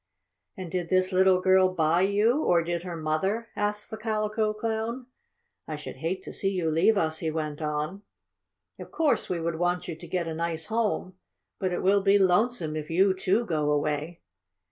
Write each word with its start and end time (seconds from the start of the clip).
"And 0.57 0.71
did 0.71 0.89
this 0.89 1.11
little 1.11 1.39
girl 1.41 1.69
buy 1.69 2.01
you 2.01 2.41
or 2.43 2.63
did 2.63 2.81
her 2.81 2.95
mother?" 2.95 3.49
asked 3.55 3.91
the 3.91 3.97
Calico 3.99 4.51
Clown. 4.51 5.05
"I 5.67 5.75
should 5.75 5.97
hate 5.97 6.23
to 6.23 6.33
see 6.33 6.49
you 6.49 6.71
leave 6.71 6.97
us," 6.97 7.19
he 7.19 7.29
went 7.29 7.61
on. 7.61 8.01
"Of 8.79 8.89
course 8.91 9.29
we 9.29 9.39
want 9.39 9.87
you 9.87 9.95
to 9.95 10.07
get 10.07 10.27
a 10.27 10.33
nice 10.33 10.65
home, 10.65 11.19
but 11.59 11.71
it 11.71 11.83
will 11.83 12.01
be 12.01 12.17
lonesome 12.17 12.75
if 12.75 12.89
you, 12.89 13.13
too, 13.13 13.45
go 13.45 13.69
away." 13.69 14.21